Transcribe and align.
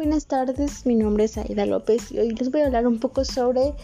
Buenas 0.00 0.24
tardes, 0.24 0.86
mi 0.86 0.94
nombre 0.94 1.24
es 1.24 1.36
Aida 1.36 1.66
López 1.66 2.10
y 2.10 2.18
hoy 2.18 2.30
les 2.30 2.50
voy 2.50 2.62
a 2.62 2.66
hablar 2.68 2.86
un 2.86 2.98
poco 2.98 3.22
sobre 3.22 3.74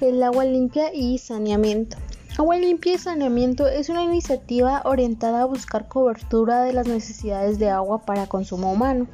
el 0.00 0.22
agua 0.22 0.44
limpia 0.44 0.94
y 0.94 1.18
saneamiento. 1.18 1.96
Agua 2.38 2.58
limpia 2.58 2.94
y 2.94 2.98
saneamiento 2.98 3.66
es 3.66 3.88
una 3.88 4.04
iniciativa 4.04 4.82
orientada 4.84 5.42
a 5.42 5.46
buscar 5.46 5.88
cobertura 5.88 6.62
de 6.62 6.74
las 6.74 6.86
necesidades 6.86 7.58
de 7.58 7.70
agua 7.70 8.06
para 8.06 8.28
consumo 8.28 8.72
humano. 8.72 9.08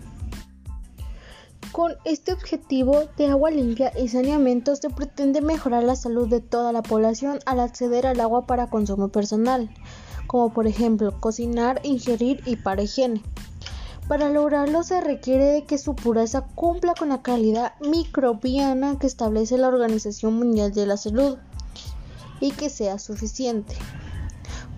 Con 1.73 1.95
este 2.05 2.35
objetivo 2.35 3.05
de 3.17 3.29
agua 3.29 3.51
limpia 3.51 3.91
y 3.99 4.09
saneamiento 4.09 4.77
se 4.77 4.91
pretende 4.91 5.41
mejorar 5.41 5.83
la 5.83 5.97
salud 5.97 6.29
de 6.29 6.43
toda 6.43 6.75
la 6.75 6.83
población 6.83 7.39
al 7.47 7.61
acceder 7.61 8.07
al 8.07 8.21
agua 8.21 8.47
para 8.47 8.69
consumo 8.69 9.09
personal, 9.09 9.71
como 10.27 10.53
por 10.53 10.67
ejemplo 10.67 11.19
cocinar, 11.21 11.81
ingerir 11.85 12.43
y 12.45 12.57
para 12.57 12.83
higiene. 12.83 13.23
Para 14.11 14.29
lograrlo 14.29 14.83
se 14.83 15.01
requiere 15.01 15.67
que 15.67 15.79
su 15.79 15.95
pureza 15.95 16.41
cumpla 16.57 16.95
con 16.99 17.11
la 17.11 17.23
calidad 17.23 17.75
microbiana 17.79 18.99
que 18.99 19.07
establece 19.07 19.57
la 19.57 19.69
Organización 19.69 20.35
Mundial 20.35 20.73
de 20.73 20.85
la 20.85 20.97
Salud 20.97 21.39
y 22.41 22.51
que 22.51 22.71
sea 22.71 22.99
suficiente. 22.99 23.77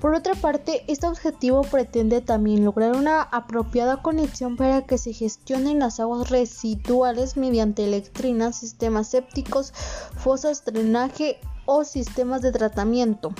Por 0.02 0.14
otra 0.14 0.34
parte, 0.34 0.84
este 0.86 1.06
objetivo 1.06 1.62
pretende 1.62 2.20
también 2.20 2.62
lograr 2.62 2.94
una 2.94 3.22
apropiada 3.22 4.02
conexión 4.02 4.58
para 4.58 4.82
que 4.82 4.98
se 4.98 5.14
gestionen 5.14 5.78
las 5.78 5.98
aguas 5.98 6.28
residuales 6.28 7.38
mediante 7.38 7.86
electrinas, 7.86 8.56
sistemas 8.56 9.08
sépticos, 9.08 9.72
fosas, 10.14 10.62
drenaje 10.66 11.40
o 11.64 11.84
sistemas 11.84 12.42
de 12.42 12.52
tratamiento. 12.52 13.32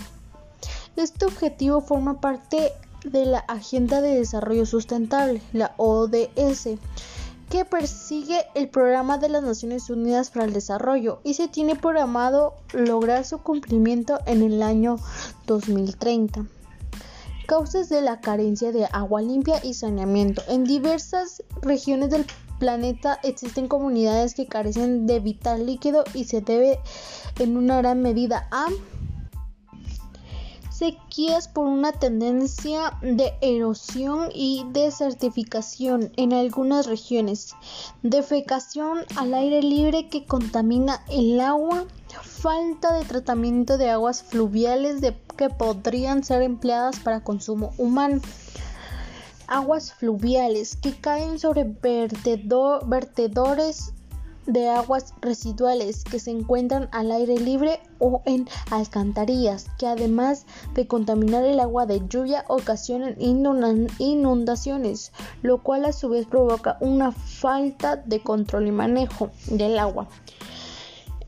Este 0.97 1.27
objetivo 1.27 1.83
forma 1.83 2.19
parte 2.19 2.73
de 3.05 3.27
la 3.27 3.39
Agenda 3.41 4.01
de 4.01 4.17
Desarrollo 4.17 4.67
Sustentable, 4.67 5.43
la 5.53 5.75
ODS, 5.77 6.79
que 7.51 7.65
persigue 7.65 8.47
el 8.55 8.69
Programa 8.69 9.19
de 9.19 9.29
las 9.29 9.43
Naciones 9.43 9.91
Unidas 9.91 10.31
para 10.31 10.47
el 10.47 10.53
Desarrollo 10.53 11.21
y 11.23 11.35
se 11.35 11.49
tiene 11.49 11.77
programado 11.77 12.55
lograr 12.73 13.25
su 13.25 13.39
cumplimiento 13.39 14.19
en 14.27 14.43
el 14.43 14.63
año 14.63 14.97
2030. 15.47 16.47
Causas 17.47 17.89
de 17.89 18.01
la 18.01 18.21
carencia 18.21 18.73
de 18.73 18.87
agua 18.93 19.21
limpia 19.21 19.63
y 19.63 19.75
saneamiento. 19.75 20.43
En 20.49 20.65
diversas 20.65 21.43
regiones 21.61 22.11
del 22.11 22.25
planeta 22.59 23.19
existen 23.23 23.69
comunidades 23.69 24.35
que 24.35 24.47
carecen 24.47 25.07
de 25.07 25.21
vital 25.21 25.67
líquido 25.67 26.05
y 26.15 26.25
se 26.25 26.41
debe 26.41 26.79
en 27.39 27.57
una 27.57 27.79
gran 27.79 28.01
medida 28.01 28.49
a 28.51 28.69
sequías 30.83 31.47
por 31.47 31.69
una 31.69 31.93
tendencia 31.93 32.99
de 33.03 33.35
erosión 33.41 34.31
y 34.35 34.67
desertificación 34.73 36.11
en 36.17 36.33
algunas 36.33 36.87
regiones, 36.87 37.55
defecación 38.03 39.05
al 39.15 39.33
aire 39.33 39.63
libre 39.63 40.09
que 40.09 40.27
contamina 40.27 41.05
el 41.09 41.39
agua, 41.39 41.85
falta 42.21 42.95
de 42.95 43.05
tratamiento 43.05 43.79
de 43.79 43.91
aguas 43.91 44.25
fluviales 44.25 45.01
de, 45.01 45.17
que 45.37 45.51
podrían 45.51 46.25
ser 46.25 46.43
empleadas 46.43 46.99
para 46.99 47.23
consumo 47.23 47.71
humano. 47.79 48.21
Aguas 49.47 49.93
fluviales 49.93 50.75
que 50.75 50.97
caen 50.97 51.39
sobre 51.39 51.63
vertedores 51.63 53.93
de 54.47 54.69
aguas 54.69 55.15
residuales 55.21 56.05
que 56.05 56.19
se 56.19 56.31
encuentran 56.31 56.89
al 56.93 57.13
aire 57.13 57.39
libre 57.39 57.81
o 57.99 58.23
en 58.25 58.49
alcantarillas, 58.71 59.67
que 59.79 59.87
además 59.87 60.47
de 60.75 60.87
contaminar 60.87 61.45
el 61.45 61.61
agua 61.61 61.87
de 61.87 62.03
lluvia 62.09 62.45
ocasionan 62.49 63.17
inundaciones, 63.19 65.13
lo 65.43 65.63
cual 65.63 65.85
a 65.85 65.93
su 65.93 66.09
vez 66.09 66.27
provoca 66.27 66.77
una 66.81 67.13
falta 67.13 67.97
de 67.97 68.21
control 68.21 68.67
y 68.67 68.73
manejo 68.73 69.31
del 69.47 69.79
agua. 69.79 70.09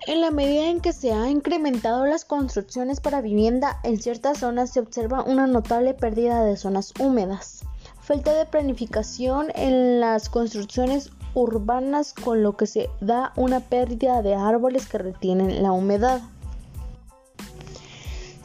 En 0.06 0.20
la 0.20 0.30
medida 0.30 0.66
en 0.66 0.80
que 0.80 0.92
se 0.92 1.12
han 1.12 1.30
incrementado 1.30 2.04
las 2.04 2.26
construcciones 2.26 3.00
para 3.00 3.22
vivienda, 3.22 3.80
en 3.84 3.98
ciertas 3.98 4.38
zonas 4.38 4.70
se 4.70 4.80
observa 4.80 5.22
una 5.22 5.46
notable 5.46 5.94
pérdida 5.94 6.44
de 6.44 6.58
zonas 6.58 6.92
húmedas. 7.00 7.64
Falta 8.02 8.34
de 8.34 8.44
planificación 8.44 9.46
en 9.54 10.00
las 10.00 10.28
construcciones 10.28 11.10
urbanas 11.34 12.14
con 12.14 12.42
lo 12.42 12.56
que 12.56 12.66
se 12.66 12.88
da 13.00 13.32
una 13.36 13.60
pérdida 13.60 14.22
de 14.22 14.34
árboles 14.34 14.86
que 14.86 14.98
retienen 14.98 15.62
la 15.62 15.72
humedad. 15.72 16.22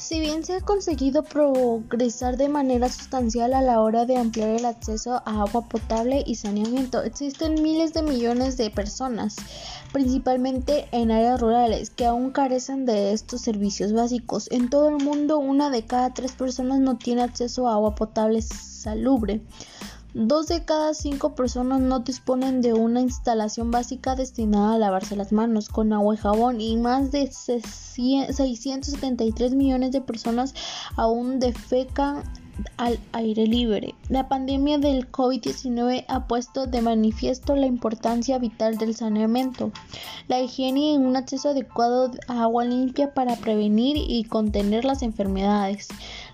Si 0.10 0.20
bien 0.20 0.44
se 0.44 0.56
ha 0.56 0.62
conseguido 0.62 1.22
progresar 1.22 2.36
de 2.36 2.50
manera 2.50 2.90
sustancial 2.90 3.54
a 3.54 3.62
la 3.62 3.80
hora 3.80 4.06
de 4.06 4.18
ampliar 4.18 4.50
el 4.50 4.66
acceso 4.66 5.22
a 5.24 5.42
agua 5.44 5.68
potable 5.70 6.24
y 6.26 6.34
saneamiento, 6.34 7.04
existen 7.04 7.62
miles 7.62 7.94
de 7.94 8.02
millones 8.02 8.58
de 8.58 8.72
personas, 8.72 9.36
principalmente 9.94 10.88
en 10.94 11.12
áreas 11.12 11.40
rurales, 11.40 11.92
que 11.92 12.08
aún 12.08 12.32
carecen 12.32 12.88
de 12.88 13.14
estos 13.14 13.42
servicios 13.42 13.94
básicos. 13.94 14.48
En 14.52 14.72
todo 14.72 14.90
el 14.90 15.04
mundo, 15.04 15.38
una 15.38 15.70
de 15.70 15.86
cada 15.86 16.12
tres 16.12 16.32
personas 16.32 16.80
no 16.80 16.98
tiene 16.98 17.22
acceso 17.22 17.68
a 17.68 17.74
agua 17.74 17.94
potable 17.94 18.42
salubre. 18.42 19.42
Dos 20.16 20.48
de 20.48 20.66
cada 20.66 20.96
cinco 20.96 21.36
personas 21.36 21.82
no 21.82 22.00
disponen 22.00 22.62
de 22.62 22.74
una 22.74 23.00
instalación 23.00 23.70
básica 23.70 24.16
destinada 24.16 24.74
a 24.74 24.80
lavarse 24.80 25.16
las 25.16 25.32
manos 25.32 25.70
con 25.70 25.94
agua 25.94 26.16
y 26.16 26.18
jabón 26.18 26.62
y 26.62 26.78
más 26.78 27.12
de 27.12 27.32
673 27.32 29.54
millones 29.54 29.92
de 29.92 30.02
personas 30.02 30.56
aún 30.96 31.40
defecan 31.40 32.24
al 32.78 33.00
aire 33.12 33.46
libre. 33.46 33.94
La 34.10 34.28
pandemia 34.28 34.80
del 34.80 35.12
COVID-19 35.12 36.06
ha 36.08 36.28
puesto 36.28 36.66
de 36.66 36.82
manifiesto 36.82 37.56
la 37.56 37.68
importancia 37.68 38.40
vital 38.40 38.80
del 38.80 38.96
saneamiento, 38.96 39.72
la 40.28 40.42
higiene 40.42 40.94
y 40.94 40.98
un 40.98 41.16
acceso 41.16 41.50
adecuado 41.50 42.10
a 42.28 42.42
agua 42.44 42.66
limpia 42.66 43.14
para 43.14 43.36
prevenir 43.36 43.98
y 43.98 44.24
contener 44.24 44.86
las 44.86 45.04
enfermedades. 45.04 45.88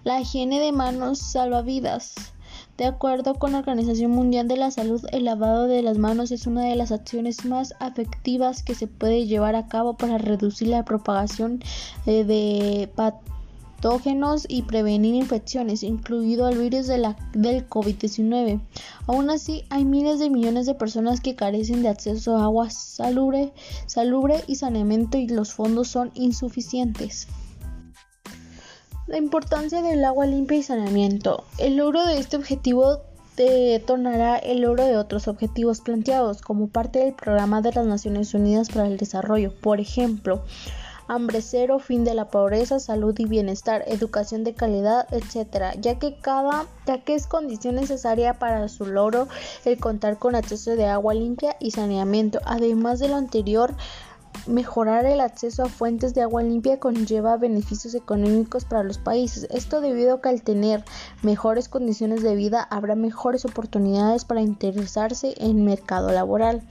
La 0.06 0.22
higiene 0.22 0.62
de 0.62 0.72
manos 0.72 1.20
salva 1.20 1.62
vidas. 1.62 2.35
De 2.78 2.86
acuerdo 2.86 3.36
con 3.36 3.54
la 3.54 3.60
Organización 3.60 4.12
Mundial 4.12 4.50
de 4.50 4.58
la 4.58 4.70
Salud, 4.70 5.02
el 5.14 5.24
lavado 5.24 5.68
de 5.68 5.82
las 5.82 5.98
manos 5.98 6.32
es 6.32 6.46
una 6.46 6.66
de 6.66 6.76
las 6.76 6.92
acciones 6.92 7.46
más 7.46 7.74
efectivas 7.80 8.64
que 8.64 8.76
se 8.76 8.88
puede 8.88 9.28
llevar 9.28 9.56
a 9.56 9.70
cabo 9.70 9.96
para 9.96 10.18
reducir 10.18 10.68
la 10.68 10.84
propagación 10.84 11.62
eh, 12.06 12.26
de 12.26 12.90
patógenos 12.94 14.46
y 14.50 14.64
prevenir 14.64 15.16
infecciones, 15.16 15.84
incluido 15.84 16.50
el 16.50 16.58
virus 16.58 16.88
del 16.88 17.06
COVID-19. 17.70 18.60
Aún 19.08 19.30
así, 19.30 19.64
hay 19.70 19.86
miles 19.86 20.20
de 20.20 20.30
millones 20.30 20.66
de 20.66 20.76
personas 20.76 21.22
que 21.22 21.36
carecen 21.36 21.82
de 21.82 21.88
acceso 21.88 22.36
a 22.36 22.44
agua 22.44 22.70
salubre 22.72 23.54
y 24.48 24.56
saneamiento 24.56 25.18
y 25.18 25.30
los 25.30 25.54
fondos 25.54 25.88
son 25.88 26.12
insuficientes. 26.14 27.30
La 29.08 29.20
importancia 29.20 29.84
del 29.84 30.04
agua 30.04 30.26
limpia 30.26 30.58
y 30.58 30.64
saneamiento. 30.64 31.44
El 31.60 31.78
logro 31.78 32.08
de 32.08 32.18
este 32.18 32.38
objetivo 32.38 33.02
detonará 33.38 34.38
el 34.38 34.62
logro 34.62 34.84
de 34.84 34.98
otros 34.98 35.28
objetivos 35.28 35.82
planteados 35.82 36.42
como 36.42 36.70
parte 36.70 37.00
del 37.00 37.14
programa 37.14 37.62
de 37.62 37.72
las 37.72 37.86
Naciones 37.86 38.34
Unidas 38.34 38.70
para 38.70 38.88
el 38.88 38.98
Desarrollo. 38.98 39.54
Por 39.62 39.80
ejemplo, 39.80 40.42
hambre 41.08 41.44
cero, 41.44 41.78
fin 41.78 42.04
de 42.04 42.16
la 42.16 42.30
pobreza, 42.30 42.80
salud 42.80 43.14
y 43.20 43.26
bienestar, 43.26 43.84
educación 43.86 44.44
de 44.44 44.56
calidad, 44.56 45.08
etc. 45.14 45.78
Ya 45.80 46.00
que 46.00 46.18
cada, 46.20 46.66
ya 46.88 47.04
que 47.04 47.14
es 47.14 47.28
condición 47.28 47.76
necesaria 47.76 48.40
para 48.40 48.68
su 48.70 48.88
logro 48.88 49.28
el 49.66 49.78
contar 49.78 50.18
con 50.18 50.34
acceso 50.34 50.76
de 50.76 50.88
agua 50.88 51.14
limpia 51.14 51.58
y 51.60 51.70
saneamiento. 51.70 52.40
Además 52.44 52.98
de 52.98 53.10
lo 53.10 53.18
anterior, 53.18 53.76
Mejorar 54.48 55.06
el 55.06 55.22
acceso 55.22 55.64
a 55.64 55.70
fuentes 55.70 56.14
de 56.14 56.22
agua 56.22 56.44
limpia 56.44 56.80
conlleva 56.80 57.36
beneficios 57.36 57.96
económicos 57.96 58.64
para 58.64 58.84
los 58.84 59.00
países. 59.00 59.48
Esto 59.50 59.82
debido 59.82 60.14
a 60.14 60.22
que 60.22 60.30
al 60.30 60.44
tener 60.44 60.86
mejores 61.24 61.68
condiciones 61.68 62.22
de 62.22 62.36
vida 62.36 62.62
habrá 62.70 62.94
mejores 62.94 63.44
oportunidades 63.46 64.24
para 64.24 64.42
interesarse 64.42 65.34
en 65.38 65.58
el 65.58 65.64
mercado 65.64 66.12
laboral. 66.12 66.62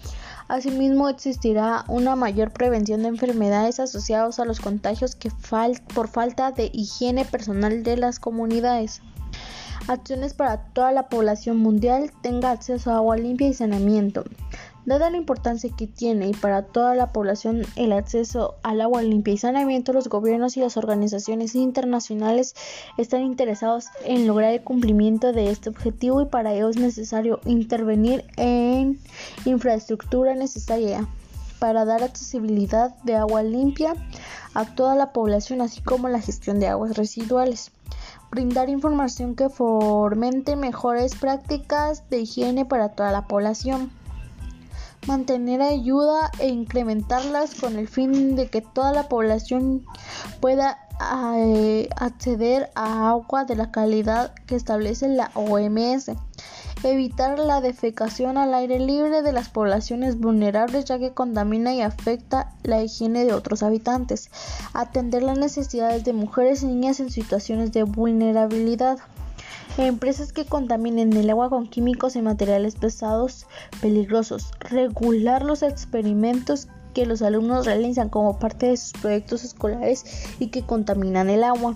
Asimismo, 0.46 1.08
existirá 1.08 1.84
una 1.88 2.14
mayor 2.14 2.52
prevención 2.52 3.02
de 3.02 3.08
enfermedades 3.08 3.80
asociadas 3.80 4.38
a 4.38 4.44
los 4.44 4.60
contagios 4.60 5.16
que 5.16 5.32
por 5.94 6.06
falta 6.06 6.52
de 6.52 6.70
higiene 6.72 7.24
personal 7.24 7.82
de 7.82 7.96
las 7.96 8.20
comunidades. 8.20 9.02
Acciones 9.88 10.32
para 10.32 10.58
toda 10.58 10.92
la 10.92 11.08
población 11.08 11.56
mundial 11.56 12.12
tenga 12.22 12.52
acceso 12.52 12.92
a 12.92 12.96
agua 12.96 13.16
limpia 13.16 13.48
y 13.48 13.54
saneamiento. 13.54 14.22
Dada 14.86 15.08
la 15.08 15.16
importancia 15.16 15.70
que 15.74 15.86
tiene 15.86 16.28
y 16.28 16.32
para 16.34 16.62
toda 16.62 16.94
la 16.94 17.10
población 17.10 17.62
el 17.74 17.92
acceso 17.92 18.56
al 18.62 18.82
agua 18.82 19.00
limpia 19.00 19.32
y 19.32 19.38
saneamiento, 19.38 19.94
los 19.94 20.08
gobiernos 20.08 20.58
y 20.58 20.60
las 20.60 20.76
organizaciones 20.76 21.54
internacionales 21.54 22.54
están 22.98 23.22
interesados 23.22 23.86
en 24.04 24.26
lograr 24.26 24.52
el 24.52 24.62
cumplimiento 24.62 25.32
de 25.32 25.50
este 25.50 25.70
objetivo 25.70 26.20
y 26.20 26.26
para 26.26 26.52
ello 26.52 26.68
es 26.68 26.76
necesario 26.76 27.40
intervenir 27.46 28.26
en 28.36 29.00
infraestructura 29.46 30.34
necesaria 30.34 31.08
para 31.58 31.86
dar 31.86 32.02
accesibilidad 32.02 32.94
de 33.04 33.16
agua 33.16 33.42
limpia 33.42 33.94
a 34.52 34.74
toda 34.74 34.96
la 34.96 35.14
población, 35.14 35.62
así 35.62 35.80
como 35.80 36.10
la 36.10 36.20
gestión 36.20 36.60
de 36.60 36.68
aguas 36.68 36.94
residuales. 36.94 37.70
Brindar 38.30 38.68
información 38.68 39.34
que 39.34 39.48
fomente 39.48 40.56
mejores 40.56 41.14
prácticas 41.14 42.10
de 42.10 42.20
higiene 42.20 42.66
para 42.66 42.90
toda 42.90 43.12
la 43.12 43.26
población 43.26 43.90
mantener 45.06 45.62
ayuda 45.62 46.30
e 46.38 46.48
incrementarlas 46.48 47.54
con 47.54 47.76
el 47.76 47.88
fin 47.88 48.36
de 48.36 48.48
que 48.48 48.60
toda 48.60 48.92
la 48.92 49.08
población 49.08 49.84
pueda 50.40 50.78
eh, 51.36 51.88
acceder 51.96 52.70
a 52.74 53.10
agua 53.10 53.44
de 53.44 53.56
la 53.56 53.70
calidad 53.70 54.32
que 54.46 54.56
establece 54.56 55.08
la 55.08 55.30
OMS. 55.34 56.12
Evitar 56.82 57.38
la 57.38 57.60
defecación 57.60 58.36
al 58.36 58.52
aire 58.52 58.78
libre 58.78 59.22
de 59.22 59.32
las 59.32 59.48
poblaciones 59.48 60.20
vulnerables 60.20 60.84
ya 60.84 60.98
que 60.98 61.12
contamina 61.12 61.74
y 61.74 61.80
afecta 61.80 62.52
la 62.62 62.82
higiene 62.82 63.24
de 63.24 63.32
otros 63.32 63.62
habitantes. 63.62 64.30
Atender 64.74 65.22
las 65.22 65.38
necesidades 65.38 66.04
de 66.04 66.12
mujeres 66.12 66.62
y 66.62 66.66
niñas 66.66 67.00
en 67.00 67.10
situaciones 67.10 67.72
de 67.72 67.84
vulnerabilidad. 67.84 68.98
Empresas 69.76 70.32
que 70.32 70.44
contaminen 70.44 71.12
el 71.14 71.30
agua 71.30 71.50
con 71.50 71.66
químicos 71.66 72.14
y 72.14 72.22
materiales 72.22 72.76
pesados 72.76 73.46
peligrosos. 73.80 74.52
Regular 74.60 75.44
los 75.44 75.64
experimentos 75.64 76.68
que 76.94 77.06
los 77.06 77.22
alumnos 77.22 77.66
realizan 77.66 78.08
como 78.08 78.38
parte 78.38 78.66
de 78.66 78.76
sus 78.76 78.92
proyectos 78.92 79.42
escolares 79.42 80.04
y 80.38 80.46
que 80.46 80.62
contaminan 80.62 81.28
el 81.28 81.42
agua. 81.42 81.74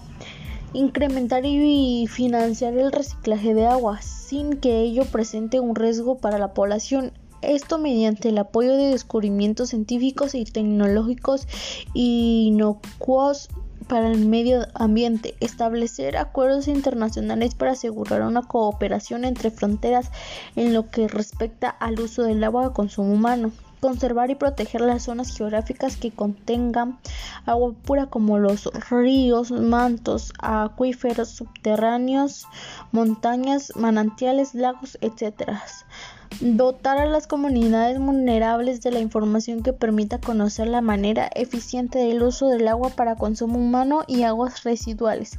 Incrementar 0.75 1.45
y 1.45 2.07
financiar 2.09 2.75
el 2.79 2.93
reciclaje 2.93 3.53
de 3.55 3.67
agua 3.67 4.01
sin 4.01 4.59
que 4.59 4.81
ello 4.81 5.05
presente 5.05 5.59
un 5.59 5.75
riesgo 5.75 6.19
para 6.19 6.39
la 6.39 6.55
población. 6.55 7.13
Esto 7.43 7.79
mediante 7.79 8.29
el 8.29 8.39
apoyo 8.39 8.77
de 8.77 8.91
descubrimientos 8.91 9.71
científicos 9.71 10.37
y 10.37 10.45
tecnológicos 10.45 11.49
inocuos 11.95 13.49
para 13.87 14.11
el 14.11 14.27
medio 14.27 14.67
ambiente, 14.75 15.35
establecer 15.41 16.17
acuerdos 16.17 16.69
internacionales 16.69 17.55
para 17.55 17.73
asegurar 17.73 18.23
una 18.23 18.43
cooperación 18.43 19.25
entre 19.25 19.51
fronteras 19.51 20.11
en 20.57 20.75
lo 20.75 20.91
que 20.91 21.09
respecta 21.09 21.69
al 21.69 22.01
uso 22.01 22.23
del 22.23 22.43
agua 22.45 22.69
de 22.69 22.75
consumo 22.75 23.13
humano, 23.13 23.53
conservar 23.81 24.31
y 24.31 24.35
proteger 24.35 24.81
las 24.81 25.05
zonas 25.05 25.37
geográficas 25.37 25.97
que 25.97 26.11
contengan 26.11 26.99
agua 27.47 27.73
pura 27.85 28.07
como 28.07 28.39
los 28.39 28.69
ríos, 28.91 29.51
mantos, 29.51 30.33
acuíferos 30.41 31.29
subterráneos, 31.29 32.47
montañas, 32.93 33.73
manantiales, 33.77 34.55
lagos, 34.55 34.99
etc. 35.01 35.53
Dotar 36.41 36.99
a 36.99 37.07
las 37.07 37.27
comunidades 37.27 37.99
vulnerables 37.99 38.81
de 38.81 38.93
la 38.93 39.01
información 39.01 39.63
que 39.63 39.73
permita 39.73 40.21
conocer 40.21 40.69
la 40.69 40.81
manera 40.81 41.29
eficiente 41.35 41.99
del 41.99 42.23
uso 42.23 42.49
del 42.49 42.69
agua 42.69 42.91
para 42.91 43.17
consumo 43.17 43.59
humano 43.59 44.05
y 44.07 44.23
aguas 44.23 44.63
residuales. 44.63 45.39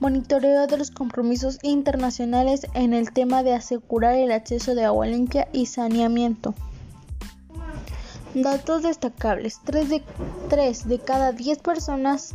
Monitoreo 0.00 0.66
de 0.66 0.78
los 0.78 0.90
compromisos 0.90 1.58
internacionales 1.62 2.66
en 2.72 2.94
el 2.94 3.12
tema 3.12 3.42
de 3.42 3.52
asegurar 3.52 4.14
el 4.14 4.32
acceso 4.32 4.74
de 4.74 4.84
agua 4.84 5.06
limpia 5.06 5.48
y 5.52 5.66
saneamiento. 5.66 6.54
Datos 8.34 8.82
destacables. 8.82 9.60
3 9.64 9.90
de, 9.90 10.02
3 10.48 10.88
de 10.88 10.98
cada 10.98 11.32
10 11.32 11.58
personas 11.58 12.34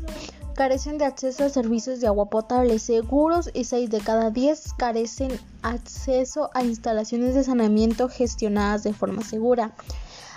carecen 0.57 0.98
de 0.98 1.06
acceso 1.06 1.45
a 1.45 1.50
servicios 1.50 2.01
de 2.01 2.07
agua 2.07 2.31
potable 2.31 2.80
seguros 2.80 3.51
y 3.54 3.65
6 3.65 3.92
de 3.92 4.00
cada 4.00 4.31
10 4.31 4.74
carecen 4.74 5.31
acceso 5.62 6.50
a 6.56 6.63
instalaciones 6.63 7.36
de 7.36 7.44
saneamiento 7.44 8.09
gestionadas 8.09 8.83
de 8.83 8.92
forma 8.92 9.21
segura. 9.21 9.75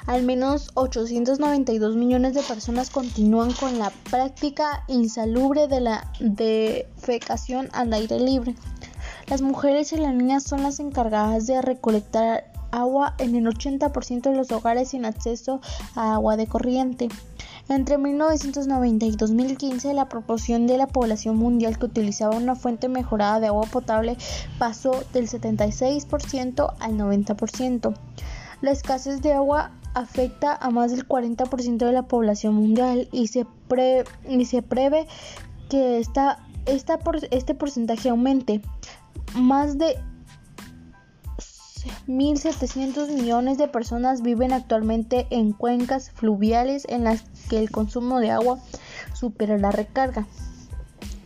Al 0.06 0.22
menos 0.22 0.72
892 0.74 1.96
millones 1.96 2.34
de 2.34 2.42
personas 2.42 2.90
continúan 2.90 3.52
con 3.52 3.78
la 3.78 3.90
práctica 4.10 4.84
insalubre 4.88 5.68
de 5.68 5.80
la 5.80 6.12
defecación 6.20 7.70
al 7.72 7.90
aire 7.94 8.20
libre. 8.20 8.54
Las 9.26 9.40
mujeres 9.40 9.92
y 9.94 9.96
las 9.96 10.14
niñas 10.14 10.42
son 10.42 10.62
las 10.62 10.80
encargadas 10.80 11.46
de 11.46 11.62
recolectar 11.62 12.44
agua 12.72 13.14
en 13.18 13.34
el 13.36 13.46
80% 13.46 14.20
de 14.30 14.36
los 14.36 14.52
hogares 14.52 14.90
sin 14.90 15.06
acceso 15.06 15.62
a 15.94 16.14
agua 16.14 16.36
de 16.36 16.46
corriente. 16.46 17.08
Entre 17.70 17.98
1990 17.98 19.06
y 19.06 19.10
2015, 19.12 19.94
la 19.94 20.08
proporción 20.08 20.66
de 20.66 20.76
la 20.76 20.88
población 20.88 21.36
mundial 21.36 21.78
que 21.78 21.86
utilizaba 21.86 22.36
una 22.36 22.56
fuente 22.56 22.88
mejorada 22.88 23.38
de 23.38 23.46
agua 23.46 23.68
potable 23.70 24.16
pasó 24.58 24.90
del 25.12 25.28
76% 25.28 26.74
al 26.80 26.92
90%. 26.98 27.94
La 28.60 28.72
escasez 28.72 29.22
de 29.22 29.34
agua 29.34 29.70
afecta 29.94 30.52
a 30.56 30.70
más 30.70 30.90
del 30.90 31.06
40% 31.06 31.76
de 31.76 31.92
la 31.92 32.02
población 32.02 32.54
mundial 32.54 33.08
y 33.12 33.28
se, 33.28 33.46
y 34.28 34.44
se 34.46 34.62
prevé 34.62 35.06
que 35.68 36.00
esta, 36.00 36.40
esta 36.66 36.98
por 36.98 37.20
este 37.30 37.54
porcentaje 37.54 38.08
aumente. 38.08 38.62
Más 39.36 39.78
de 39.78 39.96
1.700 42.06 43.08
millones 43.08 43.58
de 43.58 43.68
personas 43.68 44.22
viven 44.22 44.52
actualmente 44.52 45.26
en 45.30 45.52
cuencas 45.52 46.10
fluviales 46.10 46.86
en 46.88 47.04
las 47.04 47.22
que 47.48 47.58
el 47.58 47.70
consumo 47.70 48.20
de 48.20 48.30
agua 48.30 48.58
supera 49.14 49.58
la 49.58 49.70
recarga. 49.70 50.26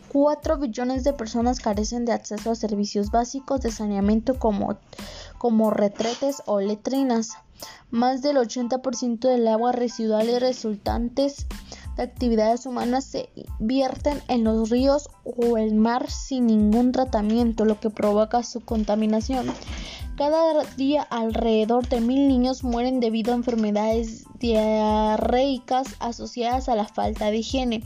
4 0.09 0.57
billones 0.57 1.03
de 1.03 1.11
personas 1.11 1.59
carecen 1.59 2.05
de 2.05 2.13
acceso 2.13 2.51
a 2.51 2.55
servicios 2.55 3.11
básicos 3.11 3.59
de 3.59 3.71
saneamiento 3.71 4.39
como, 4.39 4.77
como 5.37 5.71
retretes 5.71 6.41
o 6.45 6.61
letrinas. 6.61 7.31
Más 7.91 8.21
del 8.21 8.37
80% 8.37 9.19
del 9.19 9.47
agua 9.47 9.73
residual 9.73 10.27
resultantes 10.39 11.47
de 11.97 12.03
actividades 12.03 12.65
humanas 12.65 13.05
se 13.05 13.29
vierten 13.59 14.21
en 14.27 14.43
los 14.43 14.69
ríos 14.69 15.09
o 15.23 15.57
el 15.57 15.75
mar 15.75 16.09
sin 16.09 16.47
ningún 16.47 16.91
tratamiento, 16.91 17.65
lo 17.65 17.79
que 17.79 17.89
provoca 17.89 18.43
su 18.43 18.61
contaminación. 18.61 19.47
Cada 20.17 20.63
día 20.77 21.01
alrededor 21.01 21.89
de 21.89 21.99
mil 21.99 22.29
niños 22.29 22.63
mueren 22.63 23.01
debido 23.01 23.33
a 23.33 23.35
enfermedades 23.35 24.23
diarreicas 24.39 25.87
asociadas 25.99 26.69
a 26.69 26.75
la 26.75 26.87
falta 26.87 27.31
de 27.31 27.39
higiene. 27.39 27.83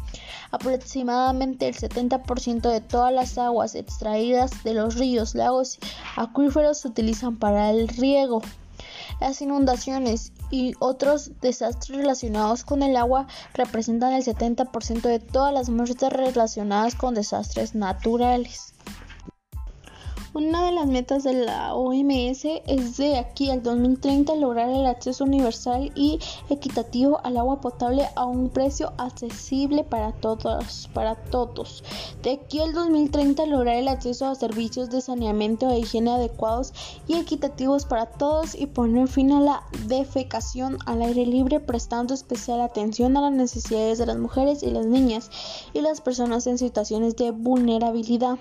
Aproximadamente 0.52 1.68
el 1.68 1.76
70% 1.76 2.70
de 2.70 2.82
todas 2.82 3.12
las 3.12 3.40
aguas 3.40 3.74
extraídas 3.74 4.64
de 4.64 4.76
los 4.76 4.94
ríos, 4.94 5.34
lagos 5.34 5.80
y 5.82 5.88
acuíferos 6.18 6.78
se 6.78 6.90
utilizan 6.90 7.38
para 7.38 7.72
el 7.72 7.88
riego. 7.88 8.44
Las 9.20 9.42
inundaciones 9.42 10.32
y 10.52 10.74
otros 10.78 11.32
desastres 11.42 11.98
relacionados 11.98 12.64
con 12.64 12.84
el 12.84 12.96
agua 12.96 13.26
representan 13.56 14.14
el 14.14 14.24
70% 14.24 15.02
de 15.02 15.20
todas 15.20 15.52
las 15.52 15.70
muertes 15.70 16.14
relacionadas 16.14 16.94
con 16.94 17.16
desastres 17.16 17.74
naturales. 17.74 18.76
Una 20.36 20.64
de 20.64 20.72
las 20.72 20.86
metas 20.86 21.24
de 21.24 21.34
la 21.34 21.74
OMS 21.74 22.46
es 22.68 22.98
de 22.98 23.18
aquí 23.18 23.50
al 23.50 23.64
2030 23.64 24.36
lograr 24.36 24.70
el 24.70 24.86
acceso 24.86 25.24
universal 25.24 25.92
y 25.96 26.20
equitativo 26.52 27.20
al 27.24 27.38
agua 27.38 27.62
potable 27.62 28.08
a 28.16 28.26
un 28.26 28.50
precio 28.50 28.94
accesible 29.00 29.84
para 29.84 30.12
todos, 30.12 30.88
para 30.94 31.16
todos. 31.16 31.84
De 32.22 32.34
aquí 32.34 32.60
al 32.60 32.74
2030 32.74 33.48
lograr 33.48 33.78
el 33.78 33.88
acceso 33.88 34.28
a 34.28 34.36
servicios 34.36 34.92
de 34.92 35.02
saneamiento 35.02 35.68
e 35.72 35.80
higiene 35.80 36.12
adecuados 36.12 36.74
y 37.08 37.16
equitativos 37.16 37.86
para 37.86 38.06
todos 38.06 38.54
y 38.54 38.68
poner 38.68 39.08
fin 39.08 39.32
a 39.32 39.42
la 39.42 39.64
defecación 39.88 40.78
al 40.86 41.02
aire 41.02 41.26
libre 41.26 41.60
prestando 41.60 42.14
especial 42.14 42.62
atención 42.62 43.18
a 43.18 43.22
las 43.22 43.34
necesidades 43.34 43.98
de 43.98 44.06
las 44.06 44.20
mujeres 44.20 44.62
y 44.62 44.70
las 44.70 44.86
niñas 44.86 45.32
y 45.74 45.82
las 45.82 46.02
personas 46.02 46.46
en 46.46 46.60
situaciones 46.60 47.16
de 47.16 47.32
vulnerabilidad. 47.32 48.38